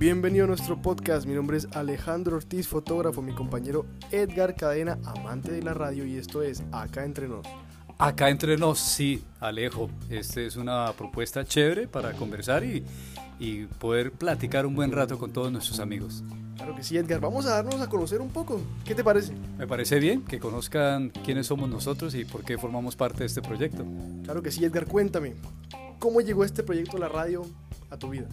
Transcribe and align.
Bienvenido 0.00 0.44
a 0.44 0.48
nuestro 0.48 0.80
podcast. 0.80 1.26
Mi 1.26 1.34
nombre 1.34 1.58
es 1.58 1.68
Alejandro 1.72 2.36
Ortiz, 2.36 2.66
fotógrafo. 2.66 3.20
Mi 3.20 3.34
compañero 3.34 3.84
Edgar 4.10 4.56
Cadena, 4.56 4.98
amante 5.04 5.52
de 5.52 5.60
la 5.60 5.74
radio. 5.74 6.06
Y 6.06 6.16
esto 6.16 6.40
es 6.40 6.62
Acá 6.72 7.04
Entre 7.04 7.28
Nos. 7.28 7.46
Acá 7.98 8.30
entre 8.30 8.56
nos, 8.56 8.78
sí, 8.78 9.22
Alejo. 9.40 9.90
Esta 10.08 10.40
es 10.40 10.56
una 10.56 10.90
propuesta 10.94 11.44
chévere 11.44 11.86
para 11.86 12.12
conversar 12.14 12.64
y, 12.64 12.82
y 13.38 13.66
poder 13.66 14.10
platicar 14.10 14.64
un 14.64 14.74
buen 14.74 14.90
rato 14.90 15.18
con 15.18 15.34
todos 15.34 15.52
nuestros 15.52 15.80
amigos. 15.80 16.24
Claro 16.56 16.74
que 16.74 16.82
sí, 16.82 16.96
Edgar. 16.96 17.20
Vamos 17.20 17.44
a 17.44 17.50
darnos 17.56 17.78
a 17.82 17.90
conocer 17.90 18.22
un 18.22 18.30
poco. 18.30 18.58
¿Qué 18.86 18.94
te 18.94 19.04
parece? 19.04 19.34
Me 19.58 19.66
parece 19.66 19.98
bien 19.98 20.22
que 20.22 20.38
conozcan 20.38 21.10
quiénes 21.10 21.46
somos 21.46 21.68
nosotros 21.68 22.14
y 22.14 22.24
por 22.24 22.42
qué 22.42 22.56
formamos 22.56 22.96
parte 22.96 23.18
de 23.18 23.26
este 23.26 23.42
proyecto. 23.42 23.84
Claro 24.24 24.40
que 24.40 24.50
sí, 24.50 24.64
Edgar. 24.64 24.86
Cuéntame, 24.86 25.34
¿cómo 25.98 26.22
llegó 26.22 26.42
este 26.44 26.62
proyecto 26.62 26.92
de 26.92 27.00
la 27.00 27.10
radio 27.10 27.42
a 27.90 27.98
tu 27.98 28.08
vida? 28.08 28.28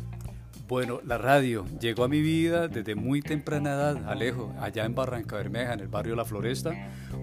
Bueno, 0.67 0.99
la 1.05 1.17
radio 1.17 1.65
llegó 1.79 2.03
a 2.03 2.09
mi 2.09 2.21
vida 2.21 2.67
desde 2.67 2.93
muy 2.93 3.21
temprana 3.21 3.73
edad, 3.73 4.09
Alejo, 4.09 4.53
allá 4.59 4.83
en 4.83 4.95
Barranca 4.95 5.37
Bermeja, 5.37 5.73
en 5.73 5.79
el 5.79 5.87
barrio 5.87 6.13
La 6.17 6.25
Floresta, 6.25 6.73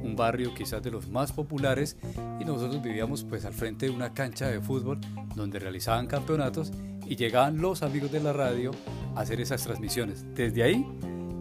un 0.03 0.17
barrio 0.17 0.55
quizás 0.55 0.83
de 0.83 0.91
los 0.91 1.09
más 1.09 1.31
populares, 1.33 1.99
y 2.41 2.45
nosotros 2.47 2.83
vivíamos 2.83 3.23
pues 3.23 3.45
al 3.45 3.53
frente 3.53 3.85
de 3.85 3.93
una 3.93 4.15
cancha 4.15 4.49
de 4.49 4.63
fútbol 4.63 4.99
donde 5.35 5.59
realizaban 5.59 6.07
campeonatos 6.07 6.73
y 7.07 7.17
llegaban 7.17 7.61
los 7.61 7.83
amigos 7.83 8.11
de 8.11 8.21
la 8.21 8.33
radio 8.33 8.71
a 9.15 9.21
hacer 9.21 9.43
esas 9.43 9.63
transmisiones. 9.63 10.25
Desde 10.35 10.63
ahí 10.63 10.87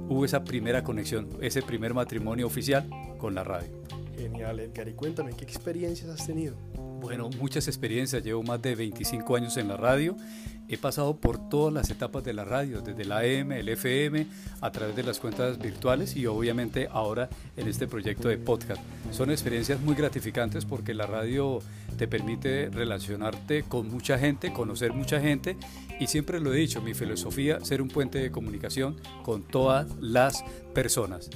hubo 0.09 0.25
esa 0.25 0.43
primera 0.43 0.83
conexión, 0.83 1.29
ese 1.39 1.61
primer 1.61 1.93
matrimonio 1.93 2.47
oficial 2.47 2.89
con 3.17 3.33
la 3.33 3.45
radio. 3.45 3.69
Genial, 4.17 4.59
Edgar. 4.59 4.89
Y 4.89 4.93
cuéntame, 4.93 5.31
¿qué 5.37 5.45
experiencias 5.45 6.09
has 6.09 6.27
tenido? 6.27 6.57
Bueno, 7.03 7.29
muchas 7.37 7.67
experiencias. 7.67 8.23
Llevo 8.23 8.43
más 8.43 8.61
de 8.61 8.75
25 8.75 9.35
años 9.35 9.57
en 9.57 9.67
la 9.67 9.75
radio. 9.75 10.15
He 10.69 10.77
pasado 10.77 11.17
por 11.17 11.49
todas 11.49 11.73
las 11.73 11.89
etapas 11.89 12.23
de 12.23 12.31
la 12.31 12.45
radio, 12.45 12.79
desde 12.79 13.03
la 13.03 13.17
AM, 13.17 13.51
el 13.51 13.67
FM, 13.67 14.25
a 14.61 14.71
través 14.71 14.95
de 14.95 15.03
las 15.03 15.19
cuentas 15.19 15.59
virtuales 15.59 16.15
y 16.15 16.25
obviamente 16.27 16.87
ahora 16.89 17.27
en 17.57 17.67
este 17.67 17.87
proyecto 17.87 18.29
de 18.29 18.37
podcast. 18.37 18.81
Son 19.11 19.31
experiencias 19.31 19.81
muy 19.81 19.95
gratificantes 19.95 20.63
porque 20.63 20.93
la 20.93 21.05
radio 21.05 21.59
te 21.97 22.07
permite 22.07 22.69
relacionarte 22.69 23.63
con 23.63 23.89
mucha 23.89 24.17
gente, 24.17 24.53
conocer 24.53 24.93
mucha 24.93 25.19
gente 25.19 25.57
y 25.99 26.07
siempre 26.07 26.39
lo 26.39 26.53
he 26.53 26.57
dicho, 26.57 26.81
mi 26.81 26.93
filosofía, 26.93 27.59
ser 27.65 27.81
un 27.81 27.89
puente 27.89 28.19
de 28.19 28.31
comunicación 28.31 28.95
con 29.23 29.43
todas 29.43 29.87
las 29.99 30.45
personas. 30.73 31.29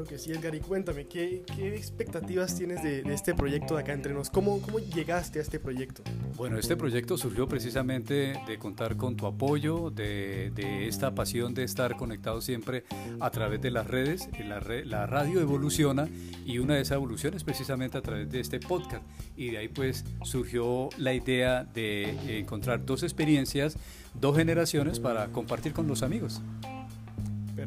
Claro 0.00 0.08
que 0.08 0.18
sí, 0.18 0.32
Edgar. 0.32 0.54
Y 0.54 0.60
cuéntame, 0.60 1.06
¿qué, 1.06 1.42
qué 1.54 1.76
expectativas 1.76 2.56
tienes 2.56 2.82
de, 2.82 3.02
de, 3.02 3.12
este 3.12 3.34
proyecto 3.34 3.74
de 3.74 3.82
acá 3.82 3.92
entre 3.92 4.14
nos? 4.14 4.30
¿Cómo, 4.30 4.62
¿Cómo 4.62 4.78
llegaste 4.78 5.40
a 5.40 5.42
este 5.42 5.60
proyecto? 5.60 6.02
Bueno, 6.36 6.58
este 6.58 6.74
proyecto 6.74 7.18
surgió 7.18 7.46
precisamente 7.46 8.32
de 8.46 8.58
contar 8.58 8.96
con 8.96 9.14
tu 9.14 9.26
apoyo, 9.26 9.90
de, 9.90 10.52
de 10.54 10.88
esta 10.88 11.14
pasión 11.14 11.52
de 11.52 11.64
estar 11.64 11.98
conectado 11.98 12.40
siempre 12.40 12.84
a 13.20 13.28
través 13.28 13.60
de 13.60 13.70
las 13.70 13.86
redes. 13.86 14.30
La, 14.42 14.62
la 14.86 15.06
radio 15.06 15.38
evoluciona 15.38 16.08
y 16.46 16.60
una 16.60 16.76
de 16.76 16.80
esas 16.80 16.96
evoluciones 16.96 17.44
precisamente 17.44 17.98
a 17.98 18.00
través 18.00 18.30
de 18.30 18.40
este 18.40 18.58
podcast. 18.58 19.04
Y 19.36 19.50
de 19.50 19.58
ahí 19.58 19.68
pues 19.68 20.06
surgió 20.22 20.88
la 20.96 21.12
idea 21.12 21.64
de 21.64 22.38
encontrar 22.38 22.86
dos 22.86 23.02
experiencias, 23.02 23.76
dos 24.18 24.34
generaciones 24.34 24.98
para 24.98 25.26
compartir 25.26 25.74
con 25.74 25.86
los 25.86 26.02
amigos. 26.02 26.40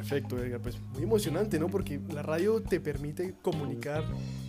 Perfecto, 0.03 0.37
Edgar. 0.37 0.59
Pues 0.59 0.77
muy 0.93 1.03
emocionante, 1.03 1.57
¿no? 1.57 1.69
Porque 1.69 1.97
la 2.13 2.21
radio 2.21 2.61
te 2.61 2.81
permite 2.81 3.35
comunicar, 3.41 4.03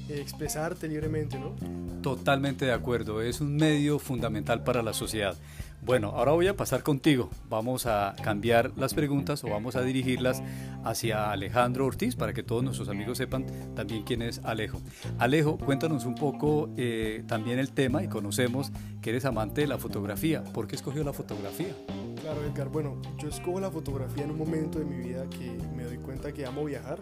eh, 0.08 0.18
expresarte 0.20 0.88
libremente, 0.88 1.38
¿no? 1.38 1.54
Totalmente 2.02 2.64
de 2.64 2.72
acuerdo. 2.72 3.22
Es 3.22 3.40
un 3.40 3.54
medio 3.54 4.00
fundamental 4.00 4.64
para 4.64 4.82
la 4.82 4.92
sociedad. 4.92 5.36
Bueno, 5.80 6.08
ahora 6.08 6.32
voy 6.32 6.48
a 6.48 6.56
pasar 6.56 6.82
contigo. 6.82 7.30
Vamos 7.48 7.86
a 7.86 8.16
cambiar 8.20 8.72
las 8.76 8.94
preguntas 8.94 9.44
o 9.44 9.50
vamos 9.50 9.76
a 9.76 9.82
dirigirlas 9.82 10.42
hacia 10.82 11.30
Alejandro 11.30 11.86
Ortiz 11.86 12.16
para 12.16 12.32
que 12.32 12.42
todos 12.42 12.64
nuestros 12.64 12.88
amigos 12.88 13.18
sepan 13.18 13.46
también 13.76 14.02
quién 14.02 14.22
es 14.22 14.40
Alejo. 14.42 14.80
Alejo, 15.20 15.56
cuéntanos 15.56 16.04
un 16.04 16.16
poco 16.16 16.70
eh, 16.76 17.22
también 17.28 17.60
el 17.60 17.70
tema 17.70 18.02
y 18.02 18.08
conocemos 18.08 18.72
que 19.02 19.10
eres 19.10 19.24
amante 19.24 19.60
de 19.60 19.66
la 19.68 19.78
fotografía. 19.78 20.42
¿Por 20.42 20.66
qué 20.66 20.74
escogió 20.74 21.04
la 21.04 21.12
fotografía? 21.12 21.74
Claro, 22.24 22.42
Edgar. 22.42 22.70
Bueno, 22.70 22.96
yo 23.18 23.28
escojo 23.28 23.60
la 23.60 23.70
fotografía 23.70 24.24
en 24.24 24.30
un 24.30 24.38
momento 24.38 24.78
de 24.78 24.86
mi 24.86 24.96
vida 24.96 25.28
que 25.28 25.58
me 25.76 25.84
doy 25.84 25.98
cuenta 25.98 26.32
que 26.32 26.46
amo 26.46 26.64
viajar, 26.64 26.98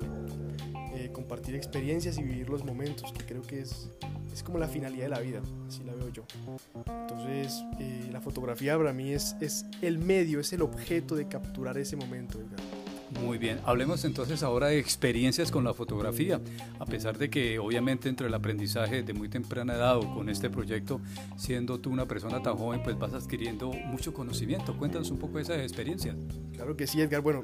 eh, 0.96 1.10
compartir 1.12 1.54
experiencias 1.54 2.18
y 2.18 2.24
vivir 2.24 2.50
los 2.50 2.64
momentos, 2.64 3.12
que 3.12 3.24
creo 3.24 3.42
que 3.42 3.60
es, 3.60 3.88
es 4.32 4.42
como 4.42 4.58
la 4.58 4.66
finalidad 4.66 5.04
de 5.04 5.10
la 5.10 5.20
vida, 5.20 5.40
así 5.68 5.84
la 5.84 5.94
veo 5.94 6.08
yo. 6.08 6.24
Entonces, 6.86 7.62
eh, 7.78 8.08
la 8.10 8.20
fotografía 8.20 8.76
para 8.76 8.92
mí 8.92 9.12
es, 9.12 9.36
es 9.40 9.64
el 9.80 10.00
medio, 10.00 10.40
es 10.40 10.52
el 10.54 10.62
objeto 10.62 11.14
de 11.14 11.28
capturar 11.28 11.78
ese 11.78 11.94
momento, 11.94 12.40
Edgar. 12.40 12.81
Muy 13.20 13.38
bien, 13.38 13.60
hablemos 13.64 14.04
entonces 14.04 14.42
ahora 14.42 14.68
de 14.68 14.78
experiencias 14.78 15.50
con 15.50 15.64
la 15.64 15.74
fotografía. 15.74 16.40
A 16.78 16.86
pesar 16.86 17.18
de 17.18 17.30
que 17.30 17.58
obviamente 17.58 18.08
entre 18.08 18.26
el 18.26 18.34
aprendizaje 18.34 19.02
de 19.02 19.12
muy 19.12 19.28
temprana 19.28 19.74
edad 19.74 19.98
o 19.98 20.14
con 20.14 20.28
este 20.28 20.50
proyecto, 20.50 21.00
siendo 21.36 21.78
tú 21.78 21.90
una 21.90 22.06
persona 22.06 22.42
tan 22.42 22.56
joven, 22.56 22.82
pues 22.82 22.98
vas 22.98 23.12
adquiriendo 23.12 23.70
mucho 23.70 24.12
conocimiento. 24.12 24.76
Cuéntanos 24.76 25.10
un 25.10 25.18
poco 25.18 25.36
de 25.36 25.42
esas 25.42 25.58
experiencias. 25.58 26.16
Claro 26.52 26.76
que 26.76 26.86
sí, 26.86 27.00
Edgar. 27.00 27.20
Bueno, 27.20 27.42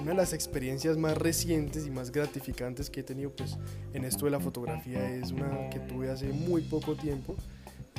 una 0.00 0.10
de 0.10 0.16
las 0.16 0.32
experiencias 0.32 0.98
más 0.98 1.16
recientes 1.16 1.86
y 1.86 1.90
más 1.90 2.12
gratificantes 2.12 2.90
que 2.90 3.00
he 3.00 3.02
tenido 3.02 3.30
pues 3.30 3.58
en 3.94 4.04
esto 4.04 4.26
de 4.26 4.32
la 4.32 4.40
fotografía 4.40 5.08
es 5.10 5.32
una 5.32 5.70
que 5.70 5.78
tuve 5.80 6.10
hace 6.10 6.28
muy 6.28 6.62
poco 6.62 6.94
tiempo 6.96 7.36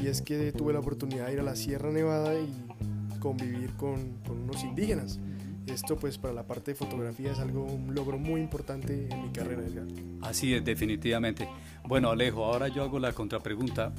y 0.02 0.08
es 0.08 0.22
que 0.22 0.52
tuve 0.52 0.74
la 0.74 0.80
oportunidad 0.80 1.28
de 1.28 1.34
ir 1.34 1.40
a 1.40 1.44
la 1.44 1.56
Sierra 1.56 1.92
Nevada 1.92 2.34
y 2.40 3.20
convivir 3.20 3.74
con, 3.74 4.20
con 4.28 4.42
unos 4.42 4.64
indígenas. 4.64 5.20
Esto 5.68 5.98
pues 5.98 6.18
para 6.18 6.34
la 6.34 6.44
parte 6.44 6.72
de 6.72 6.76
fotografía 6.76 7.32
es 7.32 7.40
algo, 7.40 7.66
un 7.66 7.94
logro 7.94 8.18
muy 8.18 8.42
importante 8.42 9.08
en 9.12 9.22
mi 9.22 9.30
carrera, 9.30 9.64
Edgar. 9.66 9.86
Así 10.22 10.54
es, 10.54 10.64
definitivamente. 10.64 11.48
Bueno, 11.84 12.10
Alejo, 12.10 12.46
ahora 12.46 12.68
yo 12.70 12.84
hago 12.84 13.00
la 13.00 13.14
contrapregunta. 13.14 13.94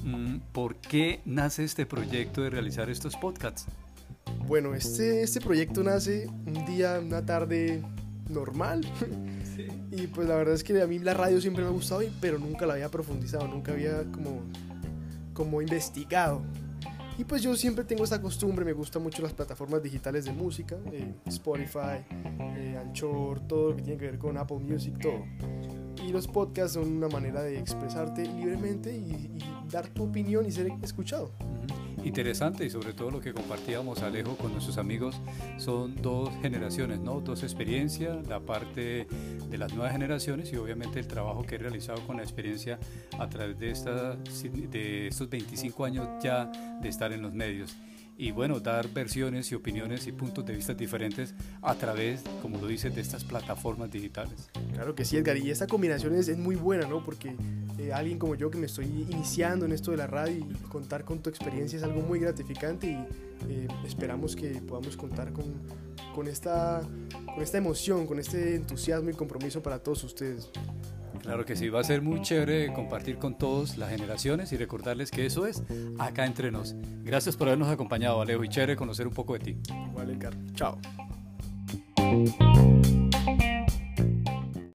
¿Por 0.53 0.77
qué 0.77 1.21
nace 1.25 1.65
este 1.65 1.87
proyecto 1.87 2.43
de 2.43 2.51
realizar 2.51 2.89
estos 2.91 3.17
podcasts? 3.17 3.67
Bueno, 4.47 4.75
este, 4.75 5.23
este 5.23 5.41
proyecto 5.41 5.83
nace 5.83 6.29
un 6.47 6.65
día, 6.67 7.01
una 7.05 7.25
tarde 7.25 7.83
normal. 8.29 8.83
Sí. 9.57 9.67
Y 9.91 10.07
pues 10.07 10.29
la 10.29 10.37
verdad 10.37 10.55
es 10.55 10.65
que 10.65 10.81
a 10.81 10.87
mí 10.87 10.99
la 10.99 11.15
radio 11.15 11.41
siempre 11.41 11.65
me 11.65 11.71
ha 11.71 11.73
gustado, 11.73 12.03
pero 12.21 12.39
nunca 12.39 12.67
la 12.67 12.75
había 12.75 12.89
profundizado, 12.91 13.47
nunca 13.49 13.73
había 13.73 14.05
como, 14.13 14.43
como 15.35 15.61
investigado. 15.61 16.43
Y 17.19 17.25
pues 17.25 17.43
yo 17.43 17.57
siempre 17.57 17.85
tengo 17.85 18.05
esta 18.05 18.23
costumbre, 18.23 18.65
me 18.65 18.73
gustan 18.73 19.03
mucho 19.03 19.23
las 19.23 19.33
plataformas 19.33 19.83
digitales 19.83 20.25
de 20.25 20.33
música, 20.33 20.77
eh, 20.93 21.15
Spotify, 21.27 22.05
eh, 22.57 22.79
Anchor, 22.81 23.41
todo 23.41 23.71
lo 23.71 23.77
que 23.77 23.83
tiene 23.83 23.99
que 23.99 24.07
ver 24.07 24.19
con 24.19 24.39
Apple 24.39 24.61
Music, 24.61 24.95
todo. 25.03 25.25
Y 26.07 26.13
los 26.13 26.29
podcasts 26.29 26.75
son 26.75 26.97
una 26.97 27.09
manera 27.09 27.43
de 27.43 27.59
expresarte 27.59 28.25
libremente 28.25 28.97
y, 28.97 29.33
y 29.35 29.69
dar 29.69 29.89
tu 29.89 30.05
opinión 30.05 30.47
y 30.47 30.53
ser 30.53 30.71
escuchado. 30.81 31.33
Interesante 32.09 32.65
y 32.65 32.71
sobre 32.71 32.95
todo 32.95 33.11
lo 33.11 33.21
que 33.21 33.35
compartíamos 33.35 34.03
Alejo 34.03 34.35
con 34.39 34.53
nuestros 34.53 34.79
amigos 34.79 35.21
son 35.59 35.95
dos 36.01 36.31
generaciones, 36.41 37.01
¿no? 37.01 37.21
Dos 37.21 37.43
experiencias, 37.43 38.27
la 38.27 38.41
parte 38.41 39.07
de 39.51 39.59
las 39.59 39.75
nuevas 39.75 39.93
generaciones 39.93 40.51
y 40.51 40.57
obviamente 40.57 40.99
el 41.01 41.07
trabajo 41.07 41.43
que 41.43 41.57
he 41.57 41.59
realizado 41.59 42.01
con 42.07 42.17
la 42.17 42.23
experiencia 42.23 42.79
a 43.19 43.29
través 43.29 43.59
de, 43.59 43.71
esta, 43.71 44.17
de 44.17 45.09
estos 45.09 45.29
25 45.29 45.85
años 45.85 46.09
ya 46.23 46.51
de 46.81 46.89
estar 46.89 47.13
en 47.13 47.21
los 47.21 47.35
medios 47.35 47.77
y 48.21 48.33
bueno, 48.33 48.59
dar 48.59 48.89
versiones 48.93 49.53
y 49.53 49.55
opiniones 49.55 50.09
y 50.09 50.13
puntos 50.13 50.45
de 50.45 50.53
vista 50.53 50.75
diferentes 50.75 51.35
a 51.63 51.77
través, 51.77 52.23
como 52.43 52.59
lo 52.59 52.67
dices, 52.67 52.93
de 52.93 53.01
estas 53.01 53.23
plataformas 53.23 53.93
digitales. 53.93 54.51
Claro 54.73 54.97
que 54.97 55.05
sí, 55.05 55.17
Edgar, 55.17 55.37
y 55.37 55.53
esta 55.53 55.69
combinación 55.69 56.17
es, 56.17 56.37
muy 56.37 56.57
buena, 56.57 56.89
¿no? 56.89 57.05
Porque 57.05 57.37
eh, 57.79 57.93
alguien 57.93 58.19
como 58.19 58.35
yo 58.35 58.51
que 58.51 58.59
me 58.59 58.67
estoy 58.67 58.87
iniciando 58.87 59.67
en 59.67 59.73
esto 59.73 59.93
de 59.93 59.99
la 59.99 60.09
radio 60.09 60.37
y 60.37 60.53
contar 60.69 61.05
con 61.05 61.21
tu 61.21 61.31
experiencia 61.31 61.77
es 61.77 61.85
algo 61.85 62.03
muy 62.03 62.19
gratificante 62.19 62.89
y 62.89 62.97
eh, 63.49 63.69
esperamos 63.87 64.35
que 64.35 64.49
podamos 64.63 64.97
contar 64.97 65.33
con, 65.33 65.45
con, 66.13 66.27
esta, 66.27 66.83
con 67.25 67.41
esta 67.41 67.59
emoción, 67.59 68.05
con 68.09 68.19
este 68.19 68.57
entusiasmo 68.57 69.11
y 69.11 69.15
compromiso 69.15 69.63
para 69.63 69.79
todos 69.79 70.03
ustedes. 70.03 70.51
Claro 71.29 71.45
que 71.45 71.57
sí, 71.57 71.69
va 71.69 71.81
a 71.81 71.85
ser 71.85 72.01
muy 72.01 72.23
chévere 72.23 72.73
compartir 72.73 73.19
con 73.19 73.37
todos 73.37 73.77
las 73.77 73.91
generaciones 73.91 74.51
y 74.55 74.57
recordarles 74.57 75.11
que 75.11 75.27
eso 75.27 75.45
es 75.45 75.63
acá 75.99 76.25
entre 76.25 76.51
nos. 76.51 76.75
Gracias 77.05 77.37
por 77.37 77.49
habernos 77.49 77.69
acompañado, 77.69 78.23
Alejo, 78.23 78.45
y 78.45 78.49
chévere 78.49 78.77
conocer 78.77 79.07
un 79.07 79.13
poco 79.13 79.35
de 79.35 79.41
ti. 79.41 79.57
Igual, 79.91 80.09
Edgar. 80.09 80.33
Chao. 80.55 80.79